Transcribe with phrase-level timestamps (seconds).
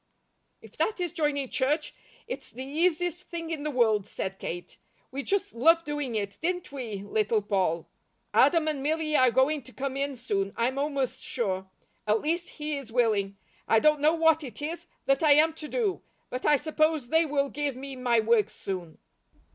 [0.63, 1.93] "If that is joining church,
[2.27, 4.79] it's the easiest thing in the world," said Kate.
[5.11, 7.87] "We just loved doing it, didn't we, Little Poll?
[8.33, 11.69] Adam and Milly are going to come in soon, I'm almost sure.
[12.07, 13.37] At least he is willing.
[13.67, 17.23] I don't know what it is that I am to do, but I suppose they
[17.27, 18.97] will give me my work soon."